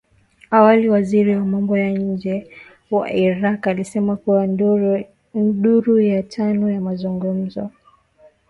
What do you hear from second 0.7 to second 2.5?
waziri wa mambo ya nje